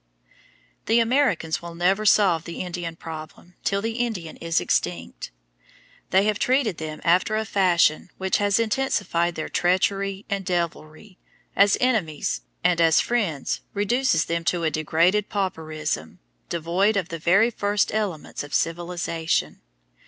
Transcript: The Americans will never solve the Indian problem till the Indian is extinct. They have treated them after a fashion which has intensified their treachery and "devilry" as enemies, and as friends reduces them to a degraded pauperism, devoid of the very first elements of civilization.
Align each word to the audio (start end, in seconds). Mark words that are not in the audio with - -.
The 0.87 0.99
Americans 0.99 1.61
will 1.61 1.75
never 1.75 2.07
solve 2.07 2.45
the 2.45 2.61
Indian 2.61 2.95
problem 2.95 3.53
till 3.63 3.83
the 3.83 3.97
Indian 3.97 4.35
is 4.37 4.59
extinct. 4.59 5.29
They 6.09 6.23
have 6.23 6.39
treated 6.39 6.79
them 6.79 7.01
after 7.03 7.37
a 7.37 7.45
fashion 7.45 8.09
which 8.17 8.37
has 8.37 8.59
intensified 8.59 9.35
their 9.35 9.47
treachery 9.47 10.25
and 10.27 10.43
"devilry" 10.43 11.19
as 11.55 11.77
enemies, 11.79 12.41
and 12.63 12.81
as 12.81 12.99
friends 12.99 13.61
reduces 13.75 14.25
them 14.25 14.43
to 14.45 14.63
a 14.63 14.71
degraded 14.71 15.29
pauperism, 15.29 16.17
devoid 16.49 16.97
of 16.97 17.09
the 17.09 17.19
very 17.19 17.51
first 17.51 17.93
elements 17.93 18.43
of 18.43 18.55
civilization. 18.55 19.61